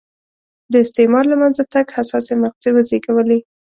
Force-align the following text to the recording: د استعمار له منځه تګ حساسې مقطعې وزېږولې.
د 0.71 0.73
استعمار 0.85 1.25
له 1.31 1.35
منځه 1.41 1.61
تګ 1.73 1.85
حساسې 1.97 2.33
مقطعې 2.43 2.71
وزېږولې. 2.73 3.39